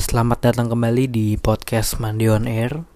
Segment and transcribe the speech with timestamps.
[0.00, 2.88] Selamat datang kembali di podcast Mandi on Air.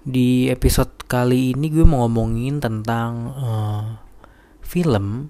[0.00, 4.00] Di episode kali ini gue mau ngomongin tentang uh,
[4.64, 5.28] film,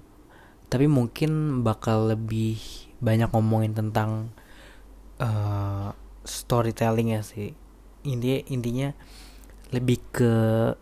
[0.71, 2.55] tapi mungkin bakal lebih
[3.03, 4.31] banyak ngomongin tentang
[5.19, 5.91] uh,
[6.23, 7.51] storytelling ya sih.
[8.07, 8.89] Intinya intinya
[9.75, 10.33] lebih ke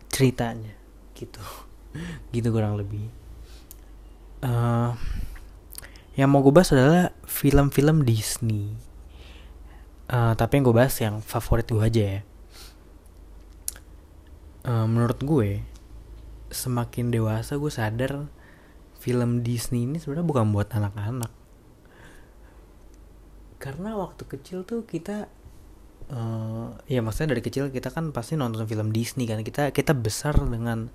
[0.06, 0.70] ceritanya
[1.18, 1.42] gitu,
[2.30, 3.10] gitu kurang lebih.
[4.38, 4.94] Uh,
[6.14, 8.91] yang mau gue bahas adalah film-film Disney
[10.12, 12.20] uh, tapi yang gue bahas yang favorit gue aja ya.
[14.62, 15.64] Uh, menurut gue
[16.52, 18.28] semakin dewasa gue sadar
[19.02, 21.32] film Disney ini sebenarnya bukan buat anak-anak.
[23.58, 25.26] Karena waktu kecil tuh kita
[26.12, 29.42] uh, ya maksudnya dari kecil kita kan pasti nonton film Disney kan.
[29.42, 30.92] Kita kita besar dengan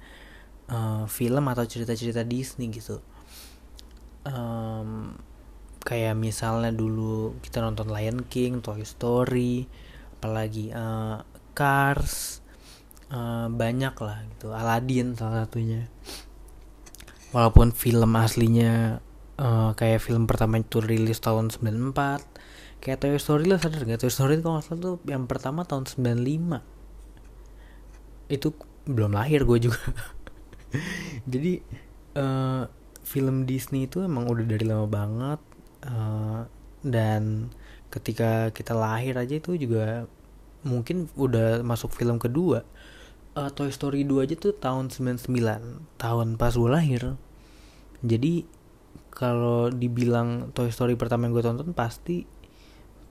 [0.72, 3.04] uh, film atau cerita-cerita Disney gitu.
[4.24, 5.16] Um,
[5.88, 9.64] kayak misalnya dulu kita nonton Lion King, Toy Story,
[10.20, 11.24] apalagi uh,
[11.56, 12.44] Cars,
[13.08, 15.88] uh, banyak lah gitu, Aladdin salah satunya.
[17.32, 19.00] Walaupun film aslinya
[19.40, 24.12] uh, kayak film pertama itu rilis tahun 94 kayak Toy Story lah sadar gak Toy
[24.12, 26.62] Story kalau salah tuh yang pertama tahun 95
[28.28, 28.52] itu
[28.88, 29.80] belum lahir gue juga.
[31.32, 31.64] Jadi
[32.20, 32.68] uh,
[33.08, 35.40] film Disney itu emang udah dari lama banget
[35.86, 36.48] uh,
[36.82, 37.54] dan
[37.92, 40.06] ketika kita lahir aja itu juga
[40.66, 42.66] mungkin udah masuk film kedua.
[43.38, 45.30] Uh, Toy Story 2 aja tuh tahun 99
[46.02, 47.02] tahun pas gue lahir.
[48.02, 48.50] Jadi
[49.14, 52.26] kalau dibilang Toy Story pertama yang gue tonton pasti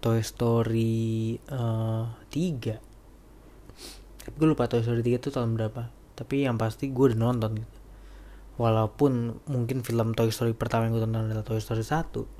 [0.02, 2.96] Toy Story uh, 3
[4.26, 5.94] tapi gue lupa Toy Story 3 tuh tahun berapa.
[6.18, 7.78] Tapi yang pasti gue udah nonton gitu.
[8.58, 12.35] Walaupun mungkin film Toy Story pertama yang gue tonton adalah Toy Story 1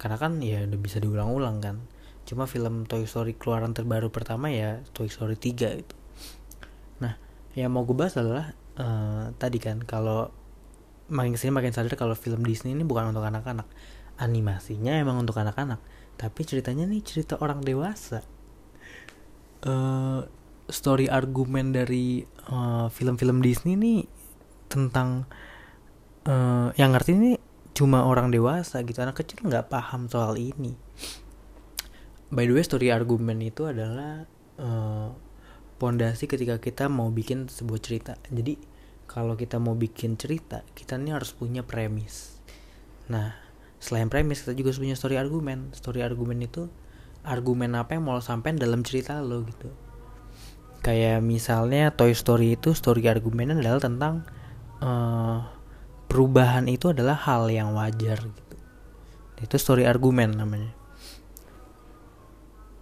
[0.00, 1.76] karena kan ya udah bisa diulang-ulang kan.
[2.24, 5.96] Cuma film Toy Story keluaran terbaru pertama ya Toy Story 3 itu
[7.00, 7.16] nah
[7.56, 10.30] yang mau gue bahas adalah uh, tadi kan kalau
[11.10, 13.66] makin ke sini makin sadar kalau film Disney ini bukan untuk anak-anak.
[14.20, 15.82] Animasinya emang untuk anak-anak.
[16.14, 18.22] Tapi ceritanya nih cerita orang dewasa.
[19.66, 20.22] Uh,
[20.70, 24.06] story argumen dari eh, film-film Disney nih
[24.70, 25.26] tentang
[26.30, 27.34] uh, yang ngerti ini
[27.80, 30.76] cuma orang dewasa gitu anak kecil nggak paham soal ini.
[32.28, 34.28] By the way story argumen itu adalah
[35.80, 38.20] pondasi uh, ketika kita mau bikin sebuah cerita.
[38.28, 38.60] Jadi
[39.08, 42.36] kalau kita mau bikin cerita kita ini harus punya premis.
[43.08, 43.32] Nah
[43.80, 45.72] selain premis kita juga harus punya story argumen.
[45.72, 46.68] Story argumen itu
[47.24, 49.72] argumen apa yang mau lo sampein dalam cerita lo gitu.
[50.84, 54.14] Kayak misalnya Toy Story itu story argumennya adalah tentang
[54.84, 55.59] uh,
[56.10, 58.56] perubahan itu adalah hal yang wajar gitu.
[59.38, 60.74] Itu story argumen namanya.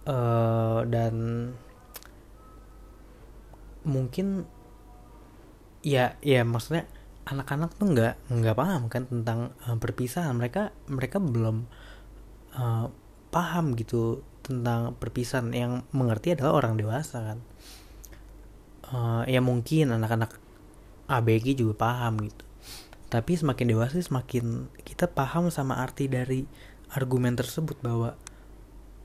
[0.09, 1.13] Uh, dan
[3.85, 4.49] mungkin
[5.85, 6.89] ya ya maksudnya
[7.29, 10.33] anak-anak tuh nggak nggak paham kan tentang uh, perpisahan.
[10.33, 11.69] Mereka mereka belum
[12.57, 12.89] uh,
[13.29, 15.53] paham gitu tentang perpisahan.
[15.53, 17.39] Yang mengerti adalah orang dewasa kan.
[18.89, 20.33] Uh, ya mungkin anak-anak
[21.05, 22.48] ABG juga paham gitu
[23.09, 26.45] tapi semakin dewasa semakin kita paham sama arti dari
[26.93, 28.13] argumen tersebut bahwa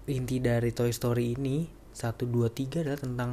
[0.04, 3.30] inti dari Toy Story ini satu dua tiga adalah tentang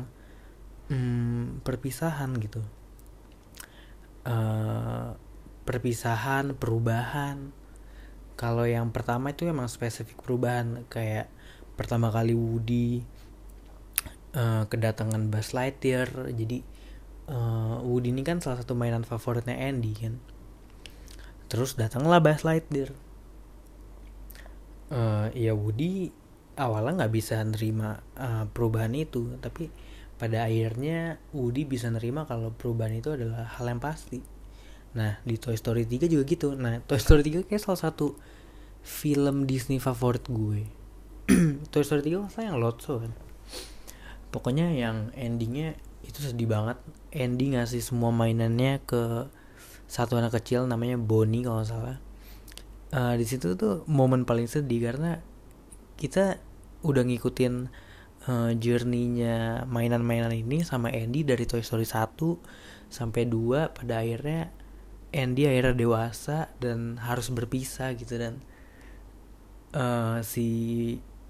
[0.87, 2.63] hmm, perpisahan gitu.
[4.23, 5.19] Uh,
[5.67, 7.51] perpisahan perubahan.
[8.39, 11.27] Kalau yang pertama itu emang spesifik perubahan kayak
[11.75, 13.03] pertama kali Woody
[14.39, 16.31] uh, kedatangan Buzz Lightyear.
[16.31, 16.63] Jadi
[17.27, 20.15] uh, Woody ini kan salah satu mainan favoritnya Andy kan
[21.51, 22.95] terus datanglah Buzz Lightyear.
[24.87, 26.15] Uh, ya Woody
[26.55, 29.71] awalnya nggak bisa nerima uh, perubahan itu tapi
[30.15, 34.23] pada akhirnya Woody bisa nerima kalau perubahan itu adalah hal yang pasti.
[34.95, 36.55] Nah di Toy Story 3 juga gitu.
[36.55, 38.15] Nah Toy Story 3 kayak salah satu
[38.79, 40.71] film Disney favorit gue.
[41.71, 43.11] Toy Story 3 masa yang Lotso kan?
[44.31, 45.75] Pokoknya yang endingnya
[46.07, 46.79] itu sedih banget.
[47.11, 49.27] Andy ngasih semua mainannya ke
[49.91, 51.99] satu anak kecil namanya Bonnie kalau salah.
[52.95, 55.19] Uh, di situ tuh momen paling sedih karena
[55.99, 56.39] kita
[56.87, 57.67] udah ngikutin
[58.31, 62.07] uh, journey-nya mainan-mainan ini sama Andy dari Toy Story 1
[62.87, 64.51] sampai 2 pada akhirnya
[65.11, 68.39] Andy akhirnya dewasa dan harus berpisah gitu dan
[69.75, 70.47] uh, si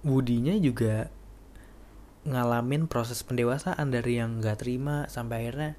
[0.06, 1.10] Woody-nya juga
[2.26, 5.72] ngalamin proses pendewasaan dari yang nggak terima sampai akhirnya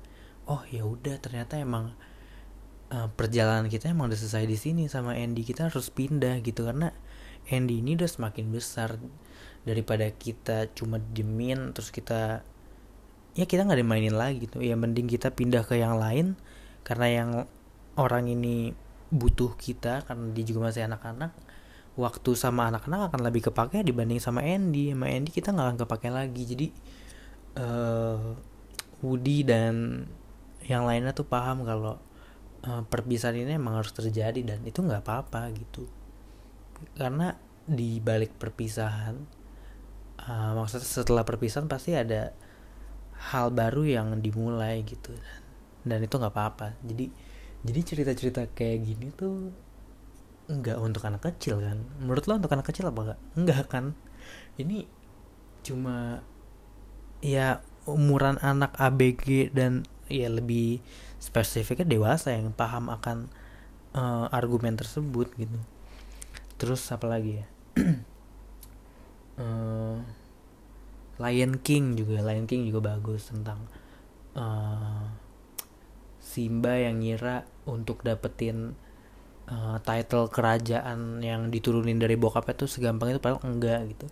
[0.50, 1.94] oh ya udah ternyata emang
[2.92, 5.42] uh, perjalanan kita emang udah selesai di sini sama Andy.
[5.42, 6.92] Kita harus pindah gitu karena
[7.48, 9.00] Andy ini udah semakin besar.
[9.62, 12.42] Daripada kita cuma diemin terus kita
[13.32, 14.60] ya kita nggak dimainin lagi gitu.
[14.60, 16.36] Ya mending kita pindah ke yang lain
[16.84, 17.30] karena yang
[17.96, 18.76] orang ini
[19.12, 21.32] butuh kita karena dia juga masih anak-anak
[21.92, 24.92] waktu sama anak-anak akan lebih kepake dibanding sama Andy.
[24.92, 26.42] Sama Andy kita nggak akan kepake lagi.
[26.42, 26.66] Jadi
[27.56, 28.34] uh,
[29.02, 30.06] Woody dan
[30.66, 31.98] yang lainnya tuh paham kalau
[32.66, 35.86] uh, perpisahan ini emang harus terjadi dan itu nggak apa-apa gitu.
[36.98, 39.14] Karena di balik perpisahan
[40.26, 42.34] uh, maksudnya setelah perpisahan pasti ada
[43.30, 45.14] hal baru yang dimulai gitu
[45.86, 46.78] dan itu nggak apa-apa.
[46.82, 47.06] Jadi
[47.62, 49.54] jadi cerita-cerita kayak gini tuh
[50.50, 51.78] nggak untuk anak kecil kan.
[52.02, 53.84] Menurut lo untuk anak kecil apa enggak enggak kan?
[54.58, 54.86] Ini
[55.62, 56.18] cuma
[57.22, 60.82] ya umuran anak ABG dan ya lebih
[61.22, 63.30] spesifiknya dewasa yang paham akan
[63.94, 65.58] uh, argumen tersebut gitu.
[66.58, 67.46] Terus apa lagi ya?
[69.38, 70.02] Uh,
[71.22, 73.70] Lion King juga Lion King juga bagus tentang
[74.34, 75.06] uh,
[76.18, 78.74] Simba yang ngira untuk dapetin
[79.46, 84.06] uh, title kerajaan yang diturunin dari bokapnya tuh segampang itu padahal enggak gitu.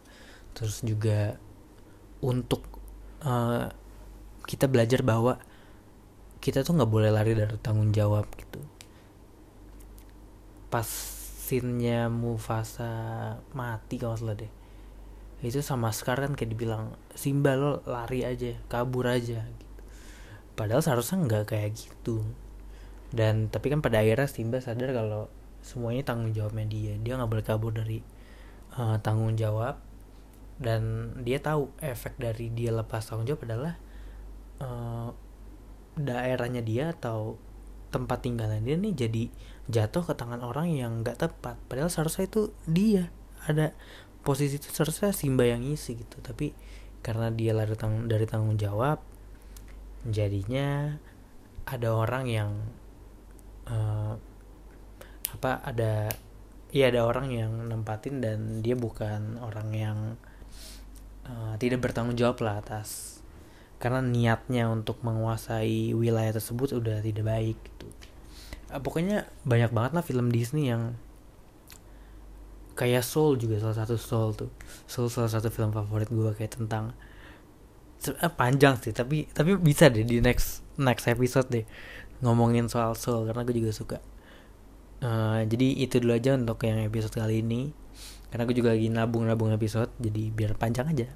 [0.55, 1.35] Terus juga
[2.23, 2.63] untuk
[3.27, 3.67] uh,
[4.47, 5.43] kita belajar bahwa
[6.41, 8.65] kita tuh nggak boleh lari dari tanggung jawab gitu.
[10.73, 10.89] Pas
[11.51, 12.93] scene-nya Mufasa
[13.53, 14.49] mati kalau salah deh.
[15.45, 19.69] Itu sama Scar kan kayak dibilang Simba lo lari aja kabur aja gitu.
[20.57, 22.25] padahal seharusnya nggak kayak gitu.
[23.13, 26.95] Dan tapi kan pada akhirnya Simba sadar kalau semuanya tanggung jawabnya dia.
[27.01, 28.01] Dia nggak boleh kabur dari
[28.77, 29.81] uh, tanggung jawab.
[30.61, 33.75] Dan dia tahu efek dari dia lepas tanggung jawab adalah
[34.61, 35.11] uh,
[35.99, 37.39] daerahnya dia atau
[37.91, 39.25] tempat tinggalnya dia nih jadi
[39.67, 41.59] jatuh ke tangan orang yang nggak tepat.
[41.67, 43.11] Padahal seharusnya itu dia.
[43.47, 43.75] Ada
[44.21, 46.19] posisi itu seharusnya Simba yang isi gitu.
[46.23, 46.53] Tapi
[47.01, 49.01] karena dia lari tang dari tanggung jawab
[50.05, 50.97] jadinya
[51.69, 52.51] ada orang yang
[53.69, 54.17] uh,
[55.31, 56.09] apa ada
[56.73, 59.99] ya ada orang yang nempatin dan dia bukan orang yang
[61.29, 63.20] uh, tidak bertanggung jawab lah atas
[63.81, 67.89] karena niatnya untuk menguasai wilayah tersebut udah tidak baik gitu.
[68.69, 71.01] Uh, pokoknya banyak banget lah film Disney yang
[72.77, 74.53] kayak Soul juga salah satu Soul tuh.
[74.85, 76.93] Soul salah satu film favorit gue kayak tentang
[78.05, 81.65] uh, panjang sih tapi tapi bisa deh di next next episode deh
[82.21, 83.99] ngomongin soal Soul karena gue juga suka.
[85.01, 87.73] Uh, jadi itu dulu aja untuk yang episode kali ini.
[88.29, 91.09] Karena gue juga lagi nabung-nabung episode jadi biar panjang aja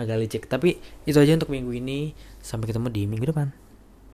[0.00, 0.42] agak licik.
[0.50, 2.12] Tapi itu aja untuk minggu ini.
[2.40, 3.69] Sampai ketemu di minggu depan